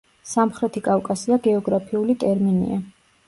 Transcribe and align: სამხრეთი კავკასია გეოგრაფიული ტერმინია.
სამხრეთი 0.27 0.81
კავკასია 0.87 1.37
გეოგრაფიული 1.47 2.17
ტერმინია. 2.25 2.81